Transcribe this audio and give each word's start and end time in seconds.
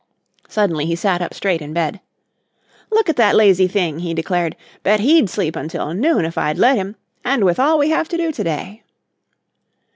Suddenly 0.49 0.87
he 0.87 0.95
sat 0.95 1.21
up 1.21 1.31
straight 1.31 1.61
in 1.61 1.73
bed. 1.73 1.99
"Look 2.89 3.07
at 3.07 3.17
that 3.17 3.35
lazy 3.35 3.67
thing," 3.67 3.99
he 3.99 4.15
declared. 4.15 4.55
"Bet 4.81 4.99
he'd 5.01 5.29
sleep 5.29 5.55
until 5.55 5.93
noon 5.93 6.25
if 6.25 6.39
I'd 6.39 6.57
let 6.57 6.75
him, 6.77 6.95
and 7.23 7.43
with 7.43 7.59
all 7.59 7.77
we 7.77 7.91
have 7.91 8.09
to 8.09 8.17
do 8.17 8.31
to 8.31 8.43
day." 8.43 8.81